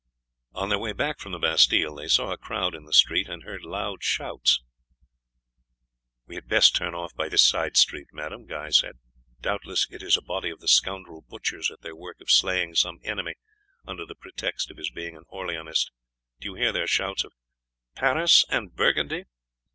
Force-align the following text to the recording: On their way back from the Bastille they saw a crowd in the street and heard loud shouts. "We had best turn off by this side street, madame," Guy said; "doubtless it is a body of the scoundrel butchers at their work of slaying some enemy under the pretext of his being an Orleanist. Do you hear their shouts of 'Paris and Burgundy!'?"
On 0.53 0.69
their 0.69 0.79
way 0.79 0.93
back 0.93 1.19
from 1.19 1.31
the 1.31 1.37
Bastille 1.37 1.93
they 1.93 2.07
saw 2.07 2.31
a 2.31 2.37
crowd 2.39 2.73
in 2.73 2.85
the 2.85 2.91
street 2.91 3.29
and 3.29 3.43
heard 3.43 3.61
loud 3.61 4.01
shouts. 4.03 4.63
"We 6.25 6.33
had 6.33 6.47
best 6.47 6.75
turn 6.75 6.95
off 6.95 7.13
by 7.13 7.29
this 7.29 7.47
side 7.47 7.77
street, 7.77 8.07
madame," 8.11 8.47
Guy 8.47 8.69
said; 8.71 8.97
"doubtless 9.41 9.85
it 9.91 10.01
is 10.01 10.17
a 10.17 10.23
body 10.23 10.49
of 10.49 10.59
the 10.59 10.67
scoundrel 10.67 11.23
butchers 11.29 11.69
at 11.69 11.81
their 11.81 11.95
work 11.95 12.17
of 12.19 12.31
slaying 12.31 12.73
some 12.73 12.97
enemy 13.03 13.35
under 13.85 14.07
the 14.07 14.15
pretext 14.15 14.71
of 14.71 14.77
his 14.77 14.89
being 14.89 15.15
an 15.15 15.25
Orleanist. 15.31 15.91
Do 16.39 16.47
you 16.47 16.55
hear 16.55 16.71
their 16.71 16.87
shouts 16.87 17.23
of 17.23 17.33
'Paris 17.93 18.43
and 18.49 18.73
Burgundy!'?" 18.75 19.25